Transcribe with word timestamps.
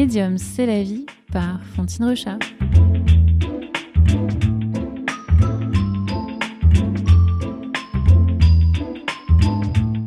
Médium, 0.00 0.38
c'est 0.38 0.64
la 0.64 0.82
vie 0.82 1.04
par 1.30 1.60
Fantine 1.76 2.06
Rechat. 2.06 2.38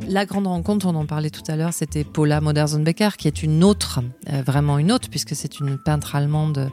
La 0.09 0.25
grande 0.25 0.47
rencontre, 0.47 0.87
on 0.87 0.95
en 0.95 1.05
parlait 1.05 1.29
tout 1.29 1.43
à 1.47 1.55
l'heure, 1.55 1.73
c'était 1.73 2.03
Paula 2.03 2.41
Modersohn-Becker, 2.41 3.18
qui 3.20 3.27
est 3.27 3.43
une 3.43 3.64
autre, 3.64 4.00
euh, 4.32 4.41
vraiment 4.41 4.79
une 4.79 4.91
autre, 4.91 5.11
puisque 5.11 5.36
c'est 5.36 5.59
une 5.59 5.77
peintre 5.77 6.16
allemande 6.16 6.71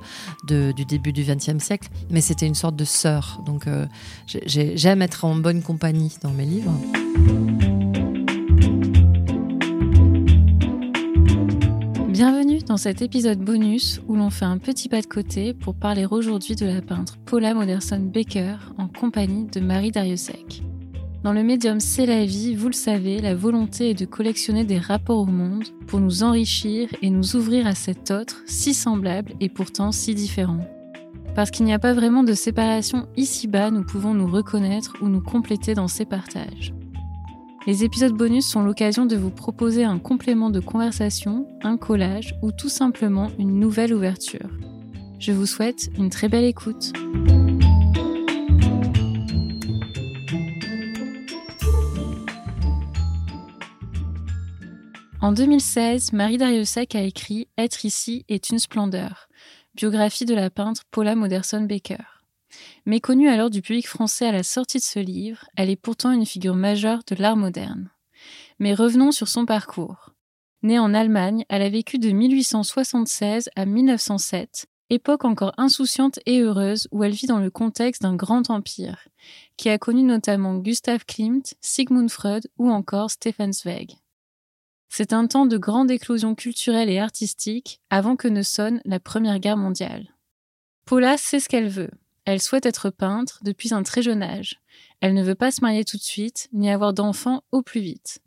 de, 0.49 0.73
du 0.73 0.87
début 0.87 1.13
du 1.13 1.23
XXe 1.23 1.63
siècle, 1.63 1.91
mais 2.09 2.23
c'était 2.23 2.47
une 2.47 2.55
sorte 2.55 2.77
de 2.77 2.87
sœur. 2.87 3.43
Donc 3.45 3.67
euh, 3.67 3.85
j'aime 4.47 5.03
être 5.03 5.27
en 5.27 5.37
bonne 5.37 5.61
compagnie 5.61 6.17
dans 6.23 6.31
mes 6.31 6.47
livres. 6.47 6.73
Dans 12.71 12.77
cet 12.77 13.03
épisode 13.03 13.41
bonus 13.41 14.01
où 14.07 14.15
l'on 14.15 14.31
fait 14.31 14.45
un 14.45 14.59
petit 14.59 14.89
pas 14.89 15.01
de 15.01 15.07
côté 15.07 15.55
pour 15.55 15.75
parler 15.75 16.07
aujourd'hui 16.09 16.55
de 16.55 16.67
la 16.67 16.81
peintre 16.81 17.19
Paula 17.27 17.53
Modersohn-Becker 17.53 18.59
en 18.79 18.87
compagnie 18.87 19.47
de 19.47 19.59
Marie 19.59 19.91
Dariussec. 19.91 20.63
Dans 21.25 21.33
le 21.33 21.43
médium 21.43 21.81
C'est 21.81 22.07
la 22.07 22.25
vie, 22.25 22.55
vous 22.55 22.69
le 22.69 22.73
savez, 22.73 23.19
la 23.19 23.35
volonté 23.35 23.91
est 23.91 23.99
de 23.99 24.05
collectionner 24.05 24.63
des 24.63 24.79
rapports 24.79 25.19
au 25.19 25.27
monde 25.27 25.65
pour 25.89 25.99
nous 25.99 26.23
enrichir 26.23 26.89
et 27.03 27.11
nous 27.11 27.35
ouvrir 27.35 27.67
à 27.67 27.75
cet 27.75 28.13
autre 28.13 28.41
si 28.47 28.73
semblable 28.73 29.33
et 29.41 29.49
pourtant 29.49 29.91
si 29.91 30.15
différent. 30.15 30.61
Parce 31.35 31.51
qu'il 31.51 31.67
n'y 31.67 31.75
a 31.75 31.81
pas 31.81 31.93
vraiment 31.93 32.23
de 32.23 32.35
séparation 32.35 33.09
ici-bas, 33.17 33.73
nous 33.73 33.83
pouvons 33.83 34.15
nous 34.15 34.29
reconnaître 34.29 34.95
ou 35.03 35.09
nous 35.09 35.21
compléter 35.21 35.75
dans 35.75 35.89
ces 35.89 36.05
partages. 36.05 36.73
Les 37.67 37.85
épisodes 37.85 38.15
bonus 38.15 38.47
sont 38.47 38.63
l'occasion 38.63 39.05
de 39.05 39.17
vous 39.17 39.31
proposer 39.31 39.85
un 39.85 39.99
complément 39.99 40.49
de 40.49 40.61
conversation, 40.61 41.47
un 41.63 41.77
collage 41.77 42.35
ou 42.41 42.53
tout 42.53 42.71
simplement 42.71 43.31
une 43.39 43.61
nouvelle 43.61 43.93
ouverture. 43.93 44.49
Je 45.19 45.33
vous 45.33 45.45
souhaite 45.45 45.91
une 45.99 46.09
très 46.09 46.31
belle 46.31 46.45
écoute. 46.45 46.95
En 55.21 55.33
2016, 55.33 56.15
Marie 56.15 56.39
Dariussec 56.39 56.95
a 56.95 57.03
écrit 57.03 57.47
Être 57.59 57.85
ici 57.85 58.25
est 58.31 58.49
une 58.49 58.59
splendeur, 58.59 59.29
biographie 59.75 60.25
de 60.25 60.35
la 60.35 60.49
peintre 60.49 60.85
Paula 60.91 61.15
Modersohn-Becker. 61.15 62.20
Méconnue 62.87 63.29
alors 63.29 63.51
du 63.51 63.63
public 63.63 63.89
français 63.89 64.27
à 64.27 64.33
la 64.33 64.43
sortie 64.43 64.79
de 64.79 64.83
ce 64.83 64.99
livre, 64.99 65.47
elle 65.57 65.71
est 65.71 65.77
pourtant 65.77 66.11
une 66.13 66.27
figure 66.27 66.55
majeure 66.55 67.03
de 67.07 67.15
l'art 67.15 67.37
moderne. 67.37 67.91
Mais 68.59 68.75
revenons 68.75 69.13
sur 69.13 69.29
son 69.29 69.47
parcours. 69.47 70.11
Née 70.63 70.79
en 70.79 70.93
Allemagne, 70.93 71.45
elle 71.49 71.63
a 71.63 71.71
vécu 71.71 71.99
de 71.99 72.11
1876 72.11 73.49
à 73.57 73.65
1907, 73.65 74.67
époque 74.91 75.25
encore 75.25 75.55
insouciante 75.57 76.19
et 76.27 76.41
heureuse 76.41 76.87
où 76.91 77.03
elle 77.03 77.13
vit 77.13 77.27
dans 77.27 77.39
le 77.39 77.51
contexte 77.51 78.03
d'un 78.03 78.17
grand 78.17 78.51
empire, 78.51 79.09
qui 79.57 79.71
a 79.71 79.79
connu 79.79 80.03
notamment 80.03 80.57
Gustav 80.57 81.05
Klimt, 81.07 81.55
Sigmund 81.61 82.11
Freud 82.11 82.49
ou 82.59 82.71
encore 82.71 83.11
Stefan 83.11 83.53
Zweig. 83.53 83.97
C'est 84.89 85.13
un 85.13 85.29
temps 85.29 85.47
de 85.47 85.57
grande 85.57 85.91
éclosion 85.91 86.35
culturelle 86.35 86.91
et 86.91 86.99
artistique 86.99 87.81
avant 87.91 88.17
que 88.17 88.29
ne 88.29 88.43
sonne 88.43 88.83
la 88.85 88.99
Première 88.99 89.39
Guerre 89.39 89.57
mondiale. 89.57 90.15
Paula 90.85 91.17
sait 91.17 91.39
ce 91.39 91.49
qu'elle 91.49 91.69
veut. 91.69 91.91
Elle 92.25 92.41
souhaite 92.41 92.67
être 92.67 92.91
peintre 92.91 93.41
depuis 93.43 93.73
un 93.75 93.83
très 93.83 94.03
jeune 94.03 94.23
âge. 94.23 94.61
Elle 95.01 95.15
ne 95.15 95.23
veut 95.23 95.35
pas 95.35 95.51
se 95.51 95.63
marier 95.63 95.85
tout 95.85 95.97
de 95.97 96.03
suite, 96.03 96.49
ni 96.53 96.71
avoir 96.71 96.93
d'enfants 96.93 97.43
au 97.51 97.63
plus 97.63 97.81
vite. 97.81 98.21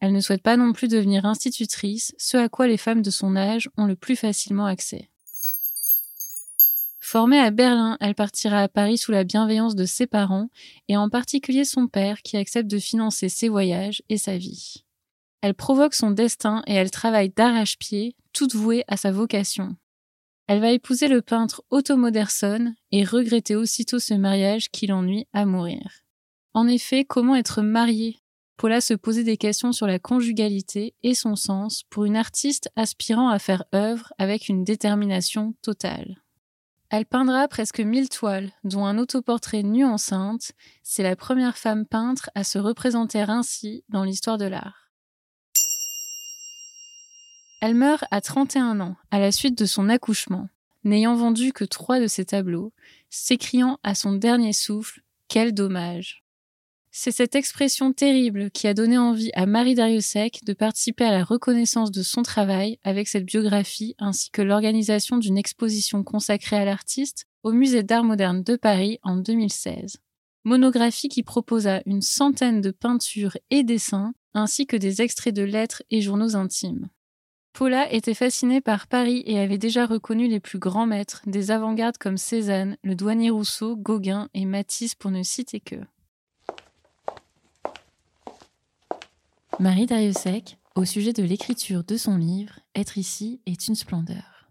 Elle 0.00 0.12
ne 0.12 0.20
souhaite 0.20 0.42
pas 0.42 0.56
non 0.56 0.72
plus 0.72 0.88
devenir 0.88 1.24
institutrice, 1.24 2.14
ce 2.18 2.36
à 2.36 2.48
quoi 2.48 2.66
les 2.66 2.76
femmes 2.76 3.02
de 3.02 3.10
son 3.10 3.36
âge 3.36 3.70
ont 3.76 3.86
le 3.86 3.96
plus 3.96 4.16
facilement 4.16 4.66
accès. 4.66 5.10
Formée 7.00 7.38
à 7.38 7.52
Berlin, 7.52 7.96
elle 8.00 8.16
partira 8.16 8.62
à 8.62 8.68
Paris 8.68 8.98
sous 8.98 9.12
la 9.12 9.22
bienveillance 9.22 9.76
de 9.76 9.86
ses 9.86 10.08
parents, 10.08 10.48
et 10.88 10.96
en 10.96 11.08
particulier 11.08 11.64
son 11.64 11.86
père 11.86 12.20
qui 12.22 12.36
accepte 12.36 12.68
de 12.68 12.80
financer 12.80 13.28
ses 13.28 13.48
voyages 13.48 14.02
et 14.08 14.18
sa 14.18 14.36
vie. 14.36 14.84
Elle 15.40 15.54
provoque 15.54 15.94
son 15.94 16.10
destin 16.10 16.64
et 16.66 16.74
elle 16.74 16.90
travaille 16.90 17.30
d'arrache-pied, 17.30 18.16
toute 18.32 18.56
vouée 18.56 18.82
à 18.88 18.96
sa 18.96 19.12
vocation. 19.12 19.76
Elle 20.46 20.60
va 20.60 20.70
épouser 20.70 21.08
le 21.08 21.22
peintre 21.22 21.64
Otto 21.70 21.96
Modersohn 21.96 22.74
et 22.92 23.04
regretter 23.04 23.56
aussitôt 23.56 23.98
ce 23.98 24.14
mariage 24.14 24.70
qui 24.70 24.86
l'ennuie 24.86 25.26
à 25.32 25.44
mourir. 25.44 26.02
En 26.54 26.68
effet, 26.68 27.04
comment 27.04 27.34
être 27.34 27.62
mariée 27.62 28.18
Paula 28.56 28.80
se 28.80 28.94
posait 28.94 29.24
des 29.24 29.36
questions 29.36 29.72
sur 29.72 29.86
la 29.86 29.98
conjugalité 29.98 30.94
et 31.02 31.14
son 31.14 31.36
sens 31.36 31.82
pour 31.90 32.04
une 32.06 32.16
artiste 32.16 32.70
aspirant 32.74 33.28
à 33.28 33.38
faire 33.38 33.64
œuvre 33.74 34.12
avec 34.18 34.48
une 34.48 34.64
détermination 34.64 35.54
totale. 35.62 36.22
Elle 36.88 37.04
peindra 37.04 37.48
presque 37.48 37.80
mille 37.80 38.08
toiles, 38.08 38.52
dont 38.64 38.86
un 38.86 38.96
autoportrait 38.96 39.64
nu 39.64 39.84
enceinte. 39.84 40.52
C'est 40.82 41.02
la 41.02 41.16
première 41.16 41.58
femme 41.58 41.84
peintre 41.84 42.30
à 42.34 42.44
se 42.44 42.58
représenter 42.58 43.20
ainsi 43.20 43.84
dans 43.88 44.04
l'histoire 44.04 44.38
de 44.38 44.46
l'art. 44.46 44.85
Elle 47.66 47.74
meurt 47.74 48.04
à 48.12 48.20
31 48.20 48.78
ans, 48.78 48.94
à 49.10 49.18
la 49.18 49.32
suite 49.32 49.58
de 49.58 49.64
son 49.64 49.88
accouchement, 49.88 50.48
n'ayant 50.84 51.16
vendu 51.16 51.52
que 51.52 51.64
trois 51.64 51.98
de 51.98 52.06
ses 52.06 52.24
tableaux, 52.24 52.72
s'écriant 53.10 53.80
à 53.82 53.96
son 53.96 54.12
dernier 54.12 54.52
souffle 54.52 55.02
Quel 55.26 55.52
dommage 55.52 56.22
C'est 56.92 57.10
cette 57.10 57.34
expression 57.34 57.92
terrible 57.92 58.52
qui 58.52 58.68
a 58.68 58.72
donné 58.72 58.98
envie 58.98 59.32
à 59.34 59.46
Marie 59.46 59.74
Dariussec 59.74 60.44
de 60.44 60.52
participer 60.52 61.06
à 61.06 61.10
la 61.10 61.24
reconnaissance 61.24 61.90
de 61.90 62.04
son 62.04 62.22
travail 62.22 62.78
avec 62.84 63.08
cette 63.08 63.26
biographie 63.26 63.96
ainsi 63.98 64.30
que 64.30 64.42
l'organisation 64.42 65.18
d'une 65.18 65.36
exposition 65.36 66.04
consacrée 66.04 66.58
à 66.58 66.64
l'artiste 66.64 67.26
au 67.42 67.50
Musée 67.50 67.82
d'art 67.82 68.04
moderne 68.04 68.44
de 68.44 68.54
Paris 68.54 69.00
en 69.02 69.16
2016. 69.16 69.96
Monographie 70.44 71.08
qui 71.08 71.24
proposa 71.24 71.82
une 71.84 72.00
centaine 72.00 72.60
de 72.60 72.70
peintures 72.70 73.36
et 73.50 73.64
dessins 73.64 74.14
ainsi 74.34 74.68
que 74.68 74.76
des 74.76 75.02
extraits 75.02 75.34
de 75.34 75.42
lettres 75.42 75.82
et 75.90 76.00
journaux 76.00 76.36
intimes. 76.36 76.90
Paula 77.56 77.90
était 77.90 78.12
fascinée 78.12 78.60
par 78.60 78.86
Paris 78.86 79.22
et 79.24 79.38
avait 79.38 79.56
déjà 79.56 79.86
reconnu 79.86 80.28
les 80.28 80.40
plus 80.40 80.58
grands 80.58 80.84
maîtres, 80.84 81.22
des 81.24 81.50
avant-gardes 81.50 81.96
comme 81.96 82.18
Cézanne, 82.18 82.76
le 82.84 82.94
douanier 82.94 83.30
Rousseau, 83.30 83.76
Gauguin 83.76 84.28
et 84.34 84.44
Matisse 84.44 84.94
pour 84.94 85.10
ne 85.10 85.22
citer 85.22 85.60
que. 85.60 85.76
Marie 89.58 89.86
Dariussec, 89.86 90.58
au 90.74 90.84
sujet 90.84 91.14
de 91.14 91.22
l'écriture 91.22 91.82
de 91.82 91.96
son 91.96 92.18
livre 92.18 92.60
Être 92.74 92.98
ici 92.98 93.40
est 93.46 93.68
une 93.68 93.74
splendeur. 93.74 94.50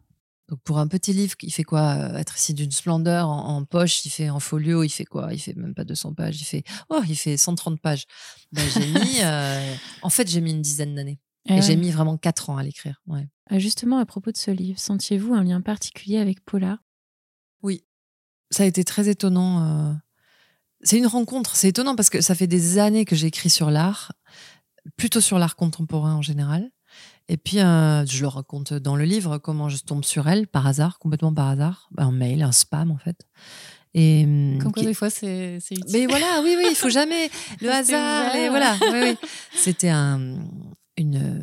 Donc 0.49 0.59
pour 0.63 0.79
un 0.79 0.87
petit 0.87 1.13
livre, 1.13 1.35
il 1.43 1.53
fait 1.53 1.63
quoi 1.63 1.81
euh, 1.81 2.17
Être 2.17 2.35
ici 2.35 2.55
d'une 2.55 2.71
splendeur 2.71 3.29
en, 3.29 3.63
poche, 3.65 4.03
il 4.05 4.09
fait 4.09 4.31
en 4.31 4.39
folio, 4.39 4.81
il 4.81 4.89
fait 4.89 5.05
quoi? 5.05 5.31
Il 5.31 5.39
fait 5.39 5.53
même 5.53 5.75
pas 5.75 5.83
200 5.83 6.15
pages, 6.15 6.41
il 6.41 6.45
fait 6.45 6.63
oh, 6.89 7.01
il 7.07 7.15
fait 7.15 7.37
130 7.37 7.79
pages. 7.79 8.05
Ben, 8.51 8.67
j'ai 8.67 8.87
mis, 8.87 9.19
euh, 9.23 9.75
en 10.01 10.09
fait, 10.09 10.27
j'ai 10.27 10.41
mis 10.41 10.49
une 10.49 10.63
dizaine 10.63 10.95
d'années. 10.95 11.19
Et, 11.47 11.61
j'ai 11.61 11.75
mis 11.75 11.91
vraiment 11.91 12.17
quatre 12.17 12.49
ans 12.49 12.57
à 12.57 12.63
l'écrire. 12.63 13.01
Ouais. 13.07 13.27
Ah, 13.49 13.59
justement, 13.59 13.99
à 13.99 14.05
propos 14.05 14.31
de 14.31 14.37
ce 14.37 14.51
livre, 14.51 14.79
sentiez-vous 14.79 15.33
un 15.33 15.43
lien 15.43 15.61
particulier 15.61 16.17
avec 16.17 16.43
Paula? 16.43 16.79
Oui, 17.61 17.83
ça 18.49 18.63
a 18.63 18.65
été 18.65 18.83
très 18.83 19.07
étonnant. 19.07 19.63
Euh. 19.63 19.93
C'est 20.81 20.97
une 20.97 21.07
rencontre, 21.07 21.55
c'est 21.55 21.69
étonnant 21.69 21.95
parce 21.95 22.09
que 22.09 22.21
ça 22.21 22.35
fait 22.35 22.47
des 22.47 22.79
années 22.79 23.05
que 23.05 23.15
j'écris 23.15 23.49
sur 23.49 23.69
l'art, 23.69 24.11
plutôt 24.97 25.21
sur 25.21 25.39
l'art 25.39 25.55
contemporain 25.55 26.15
en 26.15 26.21
général. 26.21 26.69
Et 27.27 27.37
puis, 27.37 27.59
euh, 27.59 28.05
je 28.05 28.21
le 28.21 28.27
raconte 28.27 28.73
dans 28.73 28.95
le 28.95 29.03
livre, 29.03 29.39
comment 29.39 29.67
je 29.67 29.77
tombe 29.77 30.03
sur 30.03 30.27
elle 30.27 30.47
par 30.47 30.67
hasard, 30.67 30.99
complètement 30.99 31.33
par 31.33 31.47
hasard, 31.47 31.89
un 31.97 32.11
mail, 32.11 32.43
un 32.43 32.51
spam 32.51 32.91
en 32.91 32.97
fait. 32.97 33.25
Et, 33.95 34.23
hum, 34.25 34.59
Comme 34.61 34.71
quoi, 34.71 34.83
des 34.83 34.93
fois, 34.93 35.09
c'est 35.09 35.57
utile. 35.57 35.83
Mais 35.91 36.05
voilà, 36.05 36.41
oui, 36.43 36.55
oui, 36.57 36.65
il 36.69 36.75
faut 36.75 36.89
jamais 37.01 37.29
le 37.61 37.71
hasard. 37.71 38.35
Et 38.35 38.49
voilà, 38.49 38.75
oui, 38.91 38.99
oui. 39.01 39.17
C'était 39.55 39.89
un, 39.89 40.37
une, 40.97 41.15
euh, 41.15 41.34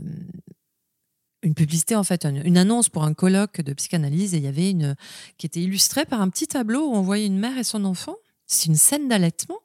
une 1.53 1.55
publicité, 1.55 1.95
en 1.97 2.03
fait, 2.03 2.25
une, 2.25 2.57
annonce 2.57 2.89
pour 2.89 3.05
un 3.05 3.13
colloque 3.13 3.61
de 3.61 3.75
psychanalyse 3.75 4.33
et 4.33 4.39
il 4.39 4.43
y 4.43 4.47
avait 4.47 4.71
une 4.71 4.97
qui 5.37 5.45
était 5.45 5.61
illustrée 5.61 6.07
par 6.07 6.23
un 6.23 6.31
petit 6.31 6.47
tableau 6.47 6.87
où 6.89 6.95
on 6.95 7.03
voyait 7.03 7.27
une 7.27 7.39
mère 7.39 7.59
et 7.59 7.65
son 7.65 7.85
enfant. 7.85 8.17
C'est 8.47 8.67
une 8.67 8.77
scène 8.77 9.07
d'allaitement. 9.07 9.59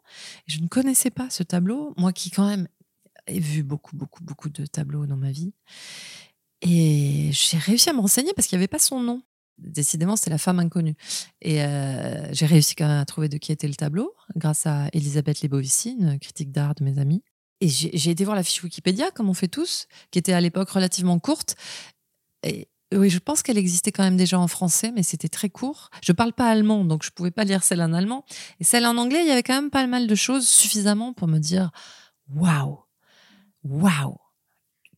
Je 0.48 0.60
ne 0.60 0.68
connaissais 0.68 1.12
pas 1.12 1.30
ce 1.30 1.44
tableau, 1.44 1.94
moi 1.96 2.12
qui 2.12 2.30
quand 2.30 2.46
même 2.46 2.68
ai 3.28 3.40
vu 3.40 3.64
beaucoup, 3.64 3.96
beaucoup, 3.96 4.22
beaucoup 4.22 4.50
de 4.50 4.66
tableaux 4.66 5.06
dans 5.06 5.16
ma 5.16 5.32
vie. 5.32 5.54
Et 6.62 7.30
j'ai 7.32 7.58
réussi 7.58 7.90
à 7.90 7.94
me 7.94 8.02
renseigner 8.02 8.34
parce 8.36 8.50
qu'il 8.50 8.58
n'y 8.58 8.64
avait 8.64 8.68
pas 8.68 8.80
son 8.80 9.00
nom. 9.00 9.22
Décidément, 9.58 10.18
c'était 10.18 10.32
la 10.32 10.38
femme 10.38 10.60
inconnue. 10.60 10.96
Et 11.42 11.64
euh, 11.64 12.34
j'ai 12.34 12.48
réussi 12.48 12.76
quand 12.76 12.88
même 12.88 13.00
à 13.00 13.06
trouver 13.06 13.30
de 13.30 13.38
qui 13.38 13.54
était 13.54 13.68
le 13.68 13.76
tableau 13.76 14.14
grâce 14.36 14.68
à 14.68 14.90
Elisabeth 14.92 15.42
Lebovici, 15.42 15.96
une 15.98 16.20
critique 16.20 16.52
d'art 16.52 16.76
de 16.76 16.84
mes 16.84 17.00
amis. 17.00 17.24
Et 17.60 17.68
j'ai 17.68 18.12
été 18.12 18.24
voir 18.24 18.36
la 18.36 18.44
fiche 18.44 18.64
Wikipédia, 18.64 19.10
comme 19.12 19.30
on 19.30 19.34
fait 19.34 19.48
tous, 19.48 19.88
qui 20.12 20.20
était 20.20 20.34
à 20.34 20.42
l'époque 20.42 20.70
relativement 20.70 21.18
courte. 21.18 21.56
Et 22.44 22.68
oui, 22.94 23.10
je 23.10 23.20
pense 23.20 23.42
qu'elle 23.42 23.58
existait 23.58 23.92
quand 23.92 24.04
même 24.04 24.16
déjà 24.16 24.40
en 24.40 24.48
français, 24.48 24.92
mais 24.92 25.04
c'était 25.04 25.28
très 25.28 25.50
court. 25.50 25.90
Je 26.04 26.12
parle 26.12 26.34
pas 26.34 26.50
allemand, 26.50 26.86
donc 26.86 27.04
je 27.04 27.10
pouvais 27.10 27.32
pas 27.32 27.44
lire 27.44 27.64
celle 27.64 27.82
en 27.82 27.94
allemand. 27.94 28.26
Et 28.60 28.64
celle 28.64 28.86
en 28.86 28.98
anglais, 28.98 29.22
il 29.24 29.28
y 29.28 29.32
avait 29.32 29.44
quand 29.44 29.56
même 29.56 29.72
pas 29.72 29.86
mal 29.88 30.08
de 30.08 30.16
choses 30.16 30.48
suffisamment 30.48 31.14
pour 31.14 31.28
me 31.28 31.40
dire 31.40 31.72
waouh, 32.30 32.80
waouh, 33.64 34.18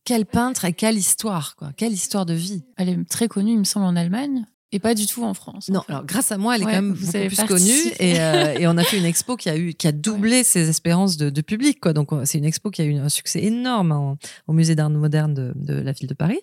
quel 0.04 0.26
peintre 0.26 0.64
et 0.64 0.72
quelle 0.72 0.98
histoire, 0.98 1.56
quoi. 1.56 1.72
Quelle 1.76 1.92
histoire 1.92 2.26
de 2.26 2.34
vie. 2.34 2.64
Elle 2.76 2.88
est 2.88 3.08
très 3.08 3.28
connue, 3.28 3.52
il 3.52 3.58
me 3.58 3.64
semble, 3.64 3.86
en 3.86 3.96
Allemagne. 3.96 4.46
Et 4.72 4.78
pas 4.78 4.94
du 4.94 5.06
tout 5.06 5.24
en 5.24 5.34
France. 5.34 5.68
Non, 5.68 5.82
alors 5.88 6.04
grâce 6.04 6.30
à 6.30 6.38
moi, 6.38 6.54
elle 6.54 6.62
est 6.62 6.64
quand 6.64 6.70
même 6.70 6.92
beaucoup 6.92 7.10
plus 7.10 7.44
connue. 7.46 7.92
Euh, 8.00 8.54
et, 8.56 8.68
on 8.68 8.76
a 8.76 8.84
fait 8.84 8.98
une 8.98 9.04
expo 9.04 9.36
qui 9.36 9.50
a, 9.50 9.56
eu, 9.56 9.74
qui 9.74 9.88
a 9.88 9.92
doublé 9.92 10.44
ses 10.44 10.68
espérances 10.68 11.16
de, 11.16 11.40
public. 11.40 11.80
Quoi. 11.80 11.92
Donc, 11.92 12.10
c'est 12.24 12.38
une 12.38 12.44
expo 12.44 12.70
qui 12.70 12.80
a 12.82 12.84
eu 12.84 12.94
un 12.94 13.08
succès 13.08 13.42
énorme 13.42 14.16
au 14.46 14.52
Musée 14.52 14.76
d'art 14.76 14.90
moderne 14.90 15.34
de, 15.34 15.74
la 15.74 15.90
ville 15.90 16.06
de 16.06 16.14
Paris. 16.14 16.40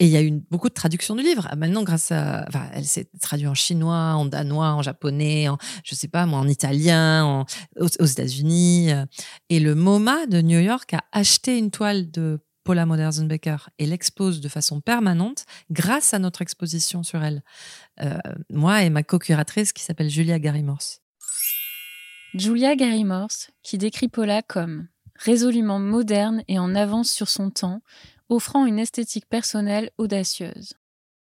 Et 0.00 0.06
il 0.06 0.10
y 0.10 0.16
a 0.16 0.22
eu 0.22 0.32
beaucoup 0.50 0.68
de 0.68 0.74
traductions 0.74 1.14
du 1.14 1.22
livre. 1.22 1.46
Ah, 1.50 1.54
maintenant, 1.54 1.84
grâce 1.84 2.10
à. 2.10 2.44
Enfin, 2.48 2.68
elle 2.72 2.84
s'est 2.84 3.08
traduite 3.20 3.48
en 3.48 3.54
chinois, 3.54 4.14
en 4.14 4.24
danois, 4.24 4.72
en 4.72 4.82
japonais, 4.82 5.48
en, 5.48 5.58
je 5.84 5.94
sais 5.94 6.08
pas 6.08 6.26
moi, 6.26 6.40
en 6.40 6.48
italien, 6.48 7.44
aux, 7.78 7.86
aux 8.00 8.06
États-Unis. 8.06 8.90
Et 9.50 9.60
le 9.60 9.76
MoMA 9.76 10.26
de 10.26 10.40
New 10.40 10.58
York 10.58 10.94
a 10.94 11.04
acheté 11.12 11.58
une 11.58 11.70
toile 11.70 12.10
de 12.10 12.40
Paula 12.64 12.86
Modersohn-Becker 12.86 13.68
et 13.78 13.86
l'expose 13.86 14.40
de 14.40 14.48
façon 14.48 14.80
permanente 14.80 15.44
grâce 15.70 16.14
à 16.14 16.18
notre 16.18 16.42
exposition 16.42 17.02
sur 17.02 17.22
elle. 17.22 17.42
Euh, 18.00 18.18
moi 18.50 18.82
et 18.82 18.90
ma 18.90 19.02
co-curatrice 19.02 19.72
qui 19.72 19.82
s'appelle 19.82 20.10
Julia 20.10 20.38
Gary-Morse. 20.38 21.00
Julia 22.34 22.76
Gary-Morse, 22.76 23.50
qui 23.62 23.78
décrit 23.78 24.08
Paula 24.08 24.42
comme 24.42 24.88
résolument 25.16 25.78
moderne 25.78 26.42
et 26.48 26.58
en 26.58 26.74
avance 26.74 27.10
sur 27.10 27.28
son 27.28 27.50
temps, 27.50 27.82
offrant 28.28 28.64
une 28.64 28.78
esthétique 28.78 29.28
personnelle 29.28 29.90
audacieuse. 29.98 30.74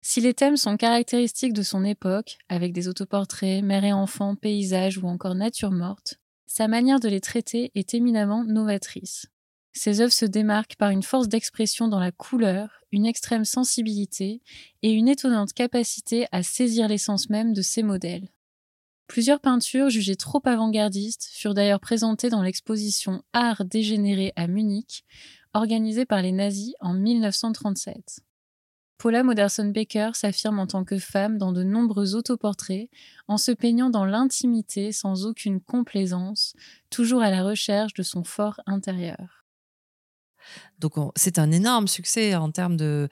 Si 0.00 0.20
les 0.20 0.34
thèmes 0.34 0.56
sont 0.56 0.76
caractéristiques 0.76 1.52
de 1.52 1.62
son 1.62 1.84
époque, 1.84 2.38
avec 2.48 2.72
des 2.72 2.88
autoportraits, 2.88 3.62
mère 3.62 3.84
et 3.84 3.92
enfants, 3.92 4.36
paysages 4.36 4.98
ou 4.98 5.06
encore 5.06 5.34
nature 5.34 5.70
morte, 5.70 6.20
sa 6.46 6.69
manière 6.69 7.00
de 7.00 7.08
les 7.08 7.20
traiter 7.20 7.70
est 7.75 7.94
éminemment 7.94 8.44
novatrice. 8.44 9.26
Ses 9.76 10.00
œuvres 10.00 10.12
se 10.12 10.25
démarquent 10.25 10.76
par 10.76 10.91
une 10.91 11.03
force 11.03 11.29
d'expression 11.29 11.88
dans 11.88 11.99
la 11.99 12.12
couleur, 12.12 12.81
une 12.93 13.06
extrême 13.06 13.44
sensibilité 13.44 14.41
et 14.82 14.93
une 14.93 15.09
étonnante 15.09 15.53
capacité 15.53 16.26
à 16.31 16.44
saisir 16.44 16.87
l'essence 16.87 17.29
même 17.29 17.53
de 17.53 17.61
ses 17.61 17.82
modèles. 17.82 18.29
Plusieurs 19.09 19.41
peintures 19.41 19.91
jugées 19.91 20.17
trop 20.17 20.41
avant-gardistes 20.44 21.29
furent 21.32 21.55
d'ailleurs 21.55 21.81
présentées 21.81 22.31
dans 22.31 22.43
l'exposition 22.43 23.23
Art 23.32 23.65
dégénéré 23.65 24.32
à 24.37 24.47
Munich, 24.47 25.05
organisée 25.53 26.06
par 26.06 26.23
les 26.23 26.32
nazis 26.32 26.75
en 26.81 26.94
1937. 26.94 28.20
Paula 28.97 29.25
Modersohn-Becker 29.25 30.12
s'affirme 30.15 30.61
en 30.61 30.69
tant 30.69 30.85
que 30.85 30.99
femme 30.99 31.37
dans 31.37 31.53
de 31.53 31.65
nombreux 31.65 32.15
autoportraits, 32.15 32.88
en 33.27 33.38
se 33.38 33.50
peignant 33.50 33.91
dans 33.91 34.05
l'intimité 34.05 34.93
sans 34.93 35.27
aucune 35.27 35.61
complaisance, 35.61 36.55
toujours 36.91 37.23
à 37.23 37.31
la 37.31 37.43
recherche 37.43 37.93
de 37.93 38.05
son 38.05 38.23
fort 38.23 38.61
intérieur. 38.67 39.44
Donc 40.79 40.94
c'est 41.17 41.38
un 41.38 41.50
énorme 41.50 41.88
succès 41.88 42.35
en 42.35 42.50
termes 42.50 42.76
de 42.76 43.08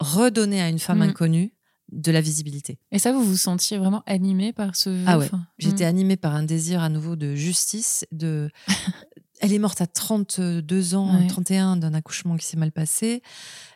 redonner 0.00 0.60
à 0.60 0.68
une 0.68 0.78
femme 0.78 0.98
mmh. 0.98 1.02
inconnue 1.02 1.52
de 1.92 2.10
la 2.10 2.20
visibilité. 2.20 2.78
Et 2.90 2.98
ça, 2.98 3.12
vous 3.12 3.22
vous 3.22 3.36
sentiez 3.36 3.78
vraiment 3.78 4.02
animée 4.06 4.52
par 4.52 4.74
ce... 4.74 5.04
Ah 5.06 5.18
ouais, 5.18 5.30
j'étais 5.58 5.84
mmh. 5.84 5.88
animée 5.88 6.16
par 6.16 6.34
un 6.34 6.42
désir 6.42 6.82
à 6.82 6.88
nouveau 6.88 7.16
de 7.16 7.34
justice. 7.34 8.04
De... 8.12 8.50
Elle 9.40 9.52
est 9.52 9.58
morte 9.58 9.80
à 9.80 9.86
32 9.86 10.94
ans, 10.94 11.26
31 11.28 11.76
d'un 11.76 11.94
accouchement 11.94 12.36
qui 12.36 12.46
s'est 12.46 12.56
mal 12.56 12.72
passé. 12.72 13.22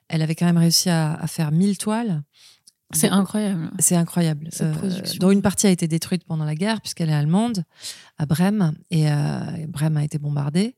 Elle 0.08 0.22
avait 0.22 0.34
quand 0.34 0.46
même 0.46 0.56
réussi 0.56 0.88
à, 0.88 1.24
faire 1.26 1.52
1000 1.52 1.78
toiles. 1.78 2.22
C'est 2.92 3.10
incroyable. 3.10 3.70
C'est 3.78 3.94
incroyable. 3.94 4.48
Euh, 4.60 4.74
dont 5.20 5.30
une 5.30 5.42
partie 5.42 5.68
a 5.68 5.70
été 5.70 5.86
détruite 5.86 6.24
pendant 6.24 6.44
la 6.44 6.56
guerre, 6.56 6.80
puisqu'elle 6.80 7.10
est 7.10 7.14
allemande, 7.14 7.62
à 8.18 8.26
Brême, 8.26 8.72
et 8.90 9.08
euh, 9.08 9.66
Brême 9.68 9.96
a 9.96 10.02
été 10.02 10.18
bombardée. 10.18 10.74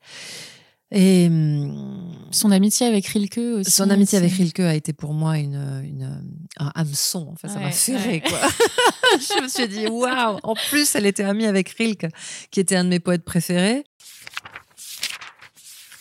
Et 0.95 1.27
hum, 1.27 2.13
son 2.31 2.51
amitié 2.51 2.87
avec 2.87 3.07
Rilke 3.07 3.39
aussi. 3.39 3.71
Son 3.71 3.91
amitié 3.91 4.19
avec 4.19 4.33
Rilke 4.33 4.61
a 4.61 4.75
été 4.75 4.93
pour 4.93 5.15
moi 5.15 5.39
une, 5.39 5.83
une 5.85 6.23
un 6.59 6.71
hameçon. 6.75 7.29
Enfin, 7.33 7.49
ça 7.49 7.59
m'a 7.59 7.71
ferré, 7.71 8.21
quoi. 8.21 8.39
je 9.19 9.43
me 9.43 9.49
suis 9.49 9.69
dit, 9.69 9.87
waouh! 9.87 10.39
En 10.43 10.55
plus, 10.55 10.95
elle 10.95 11.07
était 11.07 11.25
amie 11.25 11.47
avec 11.47 11.71
Rilke, 11.71 12.09
qui 12.51 12.61
était 12.61 12.77
un 12.77 12.85
de 12.85 12.91
mes 12.91 13.01
poètes 13.01 13.25
préférés. 13.25 13.85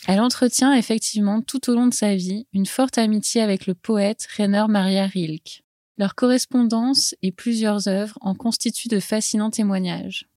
Elle 0.07 0.19
entretient 0.19 0.73
effectivement 0.73 1.41
tout 1.41 1.69
au 1.69 1.75
long 1.75 1.87
de 1.87 1.93
sa 1.93 2.15
vie 2.15 2.47
une 2.53 2.65
forte 2.65 2.97
amitié 2.97 3.41
avec 3.41 3.67
le 3.67 3.75
poète 3.75 4.27
Rainer 4.35 4.65
Maria 4.67 5.05
Rilke. 5.05 5.63
Leur 5.97 6.15
correspondance 6.15 7.15
et 7.21 7.31
plusieurs 7.31 7.87
œuvres 7.87 8.17
en 8.21 8.33
constituent 8.33 8.87
de 8.87 8.99
fascinants 8.99 9.51
témoignages. 9.51 10.27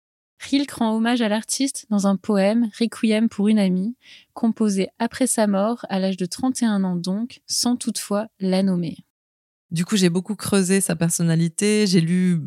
Rilke 0.41 0.73
rend 0.73 0.95
hommage 0.95 1.23
à 1.23 1.29
l'artiste 1.29 1.87
dans 1.91 2.07
un 2.07 2.17
poème 2.17 2.69
Requiem 2.79 3.29
pour 3.29 3.49
une 3.49 3.59
amie, 3.59 3.97
composé 4.33 4.89
après 4.99 5.27
sa 5.27 5.47
mort, 5.47 5.87
à 5.89 5.99
l'âge 5.99 6.17
de 6.17 6.27
31 6.27 6.85
ans 6.85 6.97
donc, 6.97 7.41
sans 7.47 7.77
toutefois 7.77 8.27
la 8.41 8.63
nommer. 8.63 8.99
Du 9.71 9.85
coup, 9.85 9.97
j'ai 9.97 10.11
beaucoup 10.11 10.37
creusé 10.37 10.81
sa 10.81 10.97
personnalité, 10.97 11.87
j'ai 11.87 12.01
lu 12.01 12.41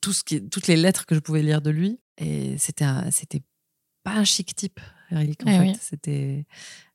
tout 0.00 0.12
ce 0.12 0.24
qui, 0.24 0.42
toutes 0.48 0.66
les 0.66 0.76
lettres 0.76 1.06
que 1.06 1.14
je 1.14 1.20
pouvais 1.20 1.42
lire 1.42 1.60
de 1.60 1.70
lui, 1.70 1.98
et 2.18 2.56
c'était 2.58 2.86
c'était 3.10 3.42
pas 4.02 4.12
un 4.12 4.24
chic 4.24 4.54
type, 4.54 4.80
Rilke, 5.10 5.42
en 5.46 5.50
eh 5.50 5.72
fait. 5.72 5.78
C'était, 5.80 6.46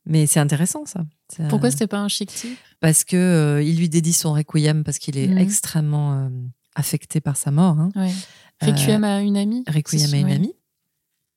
mais 0.05 0.25
c'est 0.27 0.39
intéressant 0.39 0.85
ça. 0.85 1.05
Pourquoi 1.49 1.71
c'était 1.71 1.87
pas 1.87 1.99
un 1.99 2.07
chic 2.07 2.33
type? 2.33 2.57
Parce 2.79 3.03
que 3.03 3.15
euh, 3.15 3.63
il 3.63 3.77
lui 3.77 3.89
dédie 3.89 4.13
son 4.13 4.33
requiem 4.33 4.83
parce 4.83 4.99
qu'il 4.99 5.17
est 5.17 5.27
mmh. 5.27 5.37
extrêmement 5.37 6.13
euh, 6.13 6.29
affecté 6.75 7.21
par 7.21 7.37
sa 7.37 7.51
mort. 7.51 7.79
Hein. 7.79 7.91
Requiem 8.61 9.03
à 9.03 9.21
une 9.21 9.37
amie 9.37 9.63
Requiem 9.67 10.13
à 10.13 10.17
une 10.17 10.31
amie. 10.31 10.55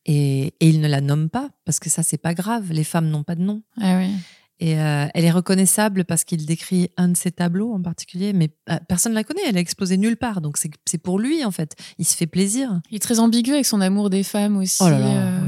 Et, 0.05 0.55
il 0.61 0.81
ne 0.81 0.89
la 0.89 1.01
nomme 1.01 1.31
pas, 1.31 1.51
parce 1.65 1.79
que 1.79 1.89
ça, 1.89 2.03
c'est 2.03 2.19
pas 2.19 2.35
grave. 2.35 2.73
Les 2.73 2.85
femmes 2.85 3.09
n'ont 3.09 3.23
pas 3.23 3.35
de 3.35 3.43
nom. 3.43 3.63
Ah 3.81 3.99
oui. 3.99 4.11
Et 4.59 4.79
euh, 4.79 5.09
elle 5.15 5.25
est 5.25 5.31
reconnaissable 5.33 6.05
parce 6.05 6.23
qu'il 6.23 6.47
décrit 6.47 6.89
un 6.97 7.09
de 7.09 7.17
ses 7.17 7.33
tableaux 7.33 7.73
en 7.73 7.83
particulier, 7.83 8.33
mais 8.33 8.51
euh, 8.71 8.79
personne 8.89 9.11
ne 9.11 9.17
la 9.17 9.25
connaît, 9.25 9.41
elle 9.49 9.57
est 9.57 9.61
exposée 9.61 9.97
nulle 9.97 10.17
part. 10.17 10.41
Donc 10.41 10.57
c'est 10.57 10.99
pour 10.99 11.19
lui, 11.19 11.45
en 11.45 11.51
fait. 11.51 11.75
Il 11.99 12.07
se 12.07 12.17
fait 12.17 12.29
plaisir. 12.29 12.81
Il 12.89 12.97
est 12.97 13.01
très 13.01 13.19
ambigu 13.19 13.53
avec 13.53 13.67
son 13.67 13.81
amour 13.81 14.09
des 14.09 14.23
femmes 14.23 14.57
aussi. 14.57 14.79
Oh 14.81 14.89
là 14.89 15.01
là, 15.01 15.27
euh, 15.27 15.41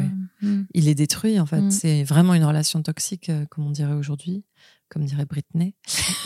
hmm. 0.43 0.65
Il 0.75 0.88
est 0.88 0.97
détruit, 0.97 1.38
en 1.38 1.47
fait. 1.47 1.61
Hmm. 1.61 1.70
C'est 1.70 2.03
vraiment 2.03 2.35
une 2.35 2.44
relation 2.44 2.82
toxique, 2.82 3.31
comme 3.50 3.67
on 3.67 3.70
dirait 3.70 3.93
aujourd'hui, 3.93 4.43
comme 4.88 5.05
dirait 5.05 5.27
Britney. 5.27 5.77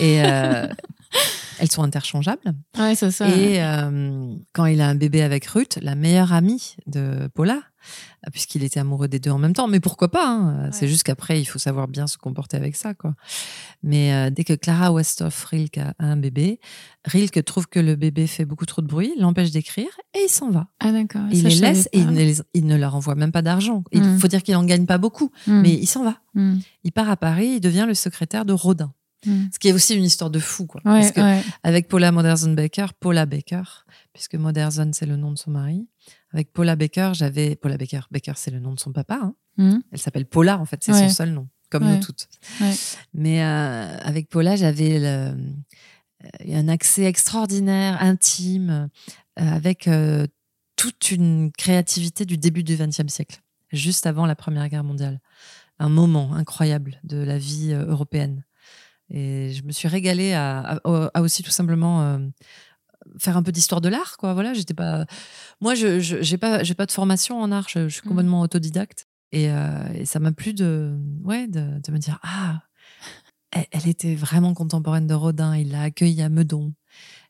Et 0.00 0.22
elles 1.58 1.70
sont 1.70 1.82
interchangeables. 1.82 2.54
Ouais, 2.78 2.94
c'est 2.94 3.10
ça. 3.10 3.28
Et 3.28 3.60
quand 4.52 4.66
il 4.66 4.80
a 4.80 4.88
un 4.88 4.94
bébé 4.94 5.22
avec 5.22 5.46
Ruth, 5.46 5.78
la 5.82 5.94
meilleure 5.94 6.32
amie 6.32 6.76
de 6.86 7.28
Paula, 7.34 7.60
puisqu'il 8.32 8.62
était 8.64 8.80
amoureux 8.80 9.08
des 9.08 9.18
deux 9.18 9.30
en 9.30 9.38
même 9.38 9.52
temps. 9.52 9.68
Mais 9.68 9.80
pourquoi 9.80 10.10
pas 10.10 10.26
hein, 10.26 10.70
C'est 10.72 10.88
juste 10.88 11.04
qu'après, 11.04 11.40
il 11.40 11.44
faut 11.44 11.58
savoir 11.58 11.88
bien 11.88 12.06
se 12.06 12.18
comporter 12.18 12.56
avec 12.56 12.76
ça. 12.76 12.94
quoi. 12.94 13.14
Mais 13.82 14.12
euh, 14.12 14.30
dès 14.30 14.44
que 14.44 14.52
Clara 14.52 14.92
Westhoff 14.92 15.44
Rilke 15.44 15.78
a 15.78 15.94
un 15.98 16.16
bébé, 16.16 16.60
Rilke 17.04 17.44
trouve 17.44 17.68
que 17.68 17.80
le 17.80 17.96
bébé 17.96 18.26
fait 18.26 18.44
beaucoup 18.44 18.66
trop 18.66 18.82
de 18.82 18.86
bruit, 18.86 19.12
l'empêche 19.18 19.50
d'écrire 19.50 19.88
et 20.14 20.24
il 20.24 20.28
s'en 20.28 20.50
va. 20.50 20.66
Ah 20.80 20.92
d'accord. 20.92 21.22
Il 21.30 21.44
les 21.44 21.54
laisse 21.54 21.88
et 21.92 22.00
il 22.54 22.66
ne, 22.66 22.76
leur 22.76 22.94
envoie 22.94 23.14
même 23.14 23.32
pas 23.32 23.42
d'argent. 23.42 23.84
Il 23.92 24.02
hmm. 24.02 24.18
faut 24.18 24.28
dire 24.28 24.42
qu'il 24.42 24.56
en 24.56 24.64
gagne 24.64 24.86
pas 24.86 24.98
beaucoup, 24.98 25.30
hmm. 25.46 25.60
mais 25.60 25.72
il 25.72 25.86
s'en 25.86 26.04
va. 26.04 26.18
Hmm. 26.34 26.58
Il 26.84 26.92
part 26.92 27.08
à 27.08 27.16
Paris, 27.16 27.54
il 27.56 27.60
devient 27.60 27.84
le 27.86 27.94
secrétaire 27.94 28.44
de 28.44 28.52
Rodin. 28.52 28.92
Ce 29.24 29.58
qui 29.58 29.68
est 29.68 29.72
aussi 29.72 29.94
une 29.94 30.04
histoire 30.04 30.30
de 30.30 30.38
fou, 30.38 30.66
quoi. 30.66 30.80
Parce 30.84 31.12
que 31.12 31.20
avec 31.62 31.88
Paula 31.88 32.12
Modersohn-Becker, 32.12 32.86
Paula 33.00 33.26
Becker, 33.26 33.84
puisque 34.12 34.34
Modersohn 34.34 34.92
c'est 34.92 35.06
le 35.06 35.16
nom 35.16 35.32
de 35.32 35.38
son 35.38 35.50
mari, 35.50 35.88
avec 36.32 36.52
Paula 36.52 36.76
Becker, 36.76 37.12
j'avais 37.14 37.56
Paula 37.56 37.76
Becker. 37.76 38.00
Becker, 38.10 38.32
c'est 38.36 38.50
le 38.50 38.60
nom 38.60 38.74
de 38.74 38.80
son 38.80 38.92
papa. 38.92 39.18
Hein. 39.22 39.34
Mmh. 39.56 39.78
Elle 39.92 39.98
s'appelle 39.98 40.26
Paula, 40.26 40.58
en 40.58 40.64
fait, 40.64 40.82
c'est 40.82 40.92
son 40.92 41.08
seul 41.08 41.30
nom, 41.30 41.48
comme 41.70 41.84
nous 41.84 42.00
toutes. 42.00 42.28
Mais 43.14 43.42
euh, 43.42 43.98
avec 43.98 44.28
Paula, 44.28 44.56
j'avais 44.56 45.04
euh, 45.04 45.34
un 46.48 46.68
accès 46.68 47.04
extraordinaire, 47.04 48.00
intime, 48.00 48.88
euh, 49.40 49.42
avec 49.42 49.88
toute 50.76 51.10
une 51.10 51.50
créativité 51.52 52.24
du 52.24 52.38
début 52.38 52.62
du 52.62 52.76
XXe 52.76 53.12
siècle, 53.12 53.40
juste 53.72 54.06
avant 54.06 54.26
la 54.26 54.36
Première 54.36 54.68
Guerre 54.68 54.84
mondiale. 54.84 55.20
Un 55.80 55.88
moment 55.88 56.34
incroyable 56.34 57.00
de 57.04 57.18
la 57.18 57.38
vie 57.38 57.72
européenne. 57.72 58.44
Et 59.10 59.52
je 59.52 59.62
me 59.62 59.72
suis 59.72 59.88
régalée 59.88 60.34
à, 60.34 60.80
à 60.84 61.22
aussi 61.22 61.42
tout 61.42 61.50
simplement 61.50 62.18
faire 63.18 63.36
un 63.36 63.42
peu 63.42 63.52
d'histoire 63.52 63.80
de 63.80 63.88
l'art 63.88 64.16
quoi. 64.18 64.34
Voilà 64.34 64.54
j'étais 64.54 64.74
pas 64.74 65.06
moi 65.60 65.74
je 65.74 65.98
j'ai 66.00 66.38
pas 66.38 66.62
j'ai 66.62 66.74
pas 66.74 66.86
de 66.86 66.92
formation 66.92 67.40
en 67.40 67.50
art 67.52 67.66
je, 67.68 67.88
suis 67.88 68.02
mmh. 68.04 68.08
complètement 68.08 68.40
autodidacte. 68.40 69.06
Euh, 69.34 69.92
et, 69.94 70.06
ça 70.06 70.20
m'a 70.20 70.32
plu 70.32 70.54
de 70.54 70.96
ouais 71.22 71.46
de, 71.48 71.90
me 71.90 71.98
dire 71.98 72.18
ah 72.22 72.62
elle, 73.50 73.86
était 73.86 74.14
vraiment 74.14 74.54
contemporaine 74.54 75.06
de 75.06 75.14
Rodin 75.14 75.54
il 75.56 75.70
l'a 75.70 75.82
accueillie 75.82 76.22
à 76.22 76.28
Meudon. 76.28 76.72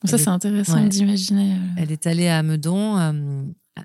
Ça 0.05 0.19
c'est 0.19 0.29
intéressant 0.29 0.85
d'imaginer 0.85 1.55
euh. 1.55 1.75
elle 1.77 1.93
est 1.93 2.07
allée 2.07 2.29
à 2.29 2.43
Meudon 2.43 2.99
euh, 2.99 3.43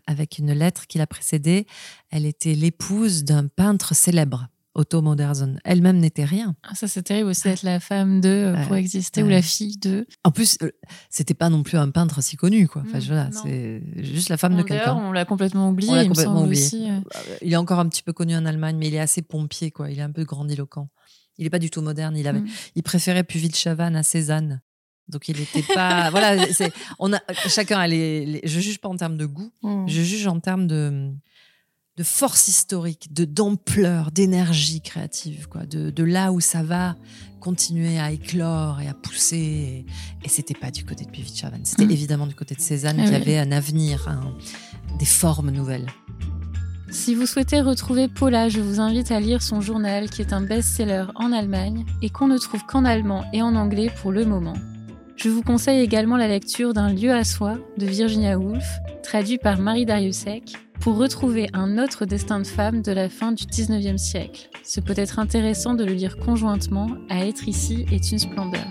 avec 0.07 0.37
une 0.37 0.51
lettre 0.53 0.87
qui 0.87 0.97
l'a 0.97 1.07
précédée. 1.07 1.65
Elle 2.09 2.25
était 2.25 2.53
l'épouse 2.53 3.23
d'un 3.23 3.47
peintre 3.47 3.95
célèbre 3.95 4.47
Otto 4.75 5.01
Modersohn. 5.01 5.59
Elle-même 5.63 5.97
n'était 5.97 6.25
rien. 6.25 6.55
Ah, 6.63 6.73
ça, 6.73 6.87
c'est 6.87 7.03
terrible 7.03 7.29
aussi 7.29 7.43
d'être 7.43 7.63
la 7.63 7.79
femme 7.79 8.21
de 8.21 8.29
euh, 8.29 8.65
pour 8.65 8.75
exister 8.75 9.21
ou 9.21 9.27
la 9.27 9.41
fille 9.41 9.77
de. 9.77 10.07
En 10.23 10.31
plus, 10.31 10.57
euh, 10.63 10.71
c'était 11.09 11.35
pas 11.35 11.49
non 11.49 11.61
plus 11.63 11.77
un 11.77 11.91
peintre 11.91 12.23
si 12.23 12.37
connu, 12.37 12.67
quoi. 12.67 12.83
Enfin, 12.85 12.97
mmh, 12.99 13.31
c'est 13.43 13.83
juste 14.03 14.29
la 14.29 14.37
femme 14.37 14.55
de 14.55 14.63
quelqu'un. 14.63 14.95
On 14.95 15.11
l'a 15.11 15.25
complètement 15.25 15.69
oublié. 15.69 15.91
On 15.91 15.95
l'a 15.95 16.05
complètement 16.05 16.43
oublié. 16.43 16.63
Aussi, 16.63 16.87
Il 17.41 17.53
est 17.53 17.57
encore 17.57 17.79
un 17.79 17.87
petit 17.87 18.03
peu 18.03 18.13
connu 18.13 18.35
en 18.35 18.45
Allemagne, 18.45 18.77
mais 18.77 18.87
il 18.87 18.95
est 18.95 18.99
assez 18.99 19.21
pompier, 19.21 19.71
quoi. 19.71 19.91
Il 19.91 19.99
est 19.99 20.03
un 20.03 20.11
peu 20.11 20.23
grandiloquent. 20.23 20.89
Il 21.37 21.43
n'est 21.43 21.49
pas 21.49 21.59
du 21.59 21.69
tout 21.69 21.81
moderne. 21.81 22.15
Il, 22.17 22.27
avait, 22.27 22.41
mm. 22.41 22.49
il 22.75 22.83
préférait 22.83 23.23
Puvis 23.23 23.53
Chavannes 23.53 23.95
à 23.95 24.03
Cézanne. 24.03 24.61
Donc 25.07 25.27
il 25.27 25.37
n'était 25.37 25.63
pas. 25.73 26.09
voilà, 26.11 26.45
on 26.99 27.13
a, 27.13 27.19
chacun 27.47 27.79
a 27.79 27.87
les, 27.87 28.41
Je 28.43 28.59
juge 28.59 28.79
pas 28.79 28.89
en 28.89 28.95
termes 28.95 29.17
de 29.17 29.25
goût, 29.25 29.51
mm. 29.61 29.87
je 29.87 30.01
juge 30.01 30.27
en 30.27 30.39
termes 30.39 30.67
de, 30.67 31.11
de 31.95 32.03
force 32.03 32.47
historique, 32.47 33.13
de 33.13 33.25
d'ampleur, 33.25 34.11
d'énergie 34.11 34.81
créative, 34.81 35.47
quoi, 35.47 35.65
de, 35.65 35.91
de, 35.91 36.03
là 36.03 36.31
où 36.31 36.39
ça 36.39 36.63
va 36.63 36.95
continuer 37.39 37.99
à 37.99 38.11
éclore 38.11 38.81
et 38.81 38.87
à 38.87 38.93
pousser. 38.93 39.85
Et, 40.23 40.29
c'était 40.29 40.55
pas 40.55 40.71
du 40.71 40.85
côté 40.85 41.05
de 41.05 41.11
Puvis 41.11 41.35
Chavannes, 41.35 41.65
c'était 41.65 41.85
mm. 41.85 41.91
évidemment 41.91 42.27
du 42.27 42.35
côté 42.35 42.55
de 42.55 42.61
Cézanne 42.61 42.99
ah 42.99 43.07
qui 43.07 43.13
avait 43.13 43.37
un 43.37 43.51
avenir, 43.51 44.09
des 44.97 45.05
formes 45.05 45.51
nouvelles. 45.51 45.87
Si 46.89 47.15
vous 47.15 47.25
souhaitez 47.25 47.59
retrouver 47.59 48.07
Paula, 48.07 48.49
je 48.49 48.59
vous 48.59 48.79
invite 48.79 49.11
à 49.11 49.19
lire 49.19 49.41
son 49.41 49.61
journal 49.61 50.09
qui 50.09 50.21
est 50.21 50.31
un 50.31 50.41
best-seller 50.41 51.05
en 51.15 51.31
Allemagne 51.31 51.85
et 52.03 52.09
qu'on 52.09 52.27
ne 52.27 52.37
trouve 52.37 52.63
qu'en 52.65 52.85
allemand 52.85 53.23
et 53.33 53.41
en 53.41 53.55
anglais 53.55 53.91
pour 54.01 54.11
le 54.11 54.25
moment. 54.25 54.53
Je 55.15 55.29
vous 55.29 55.41
conseille 55.41 55.79
également 55.79 56.17
la 56.17 56.27
lecture 56.27 56.73
d'un 56.73 56.93
lieu 56.93 57.11
à 57.11 57.23
soi 57.23 57.57
de 57.77 57.85
Virginia 57.85 58.37
Woolf, 58.37 58.65
traduit 59.03 59.37
par 59.37 59.59
Marie 59.59 59.85
Dariussec, 59.85 60.55
pour 60.83 60.97
retrouver 60.97 61.49
un 61.53 61.77
autre 61.77 62.05
destin 62.05 62.41
de 62.41 62.45
femme 62.45 62.81
de 62.81 62.91
la 62.91 63.07
fin 63.07 63.31
du 63.31 63.45
19e 63.45 63.97
siècle. 63.97 64.49
Ce 64.65 64.81
peut 64.81 64.93
être 64.97 65.17
intéressant 65.17 65.75
de 65.75 65.85
le 65.85 65.93
lire 65.93 66.17
conjointement 66.17 66.89
à 67.09 67.25
être 67.25 67.47
ici 67.47 67.85
est 67.89 68.11
une 68.11 68.19
splendeur. 68.19 68.65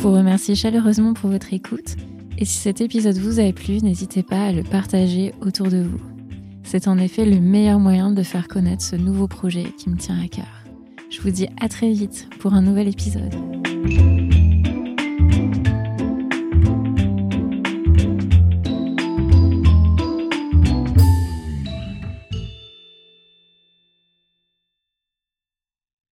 vous 0.00 0.12
remercie 0.12 0.56
chaleureusement 0.56 1.12
pour 1.12 1.28
votre 1.28 1.52
écoute 1.52 1.96
et 2.38 2.46
si 2.46 2.56
cet 2.56 2.80
épisode 2.80 3.18
vous 3.18 3.38
a 3.38 3.52
plu, 3.52 3.82
n'hésitez 3.82 4.22
pas 4.22 4.46
à 4.46 4.52
le 4.52 4.62
partager 4.62 5.34
autour 5.42 5.68
de 5.68 5.82
vous. 5.82 6.00
C'est 6.62 6.88
en 6.88 6.96
effet 6.96 7.26
le 7.26 7.38
meilleur 7.38 7.78
moyen 7.78 8.10
de 8.10 8.22
faire 8.22 8.48
connaître 8.48 8.82
ce 8.82 8.96
nouveau 8.96 9.28
projet 9.28 9.66
qui 9.76 9.90
me 9.90 9.96
tient 9.96 10.18
à 10.18 10.26
cœur. 10.26 10.64
Je 11.10 11.20
vous 11.20 11.30
dis 11.30 11.48
à 11.60 11.68
très 11.68 11.92
vite 11.92 12.28
pour 12.38 12.54
un 12.54 12.62
nouvel 12.62 12.88
épisode. 12.88 13.34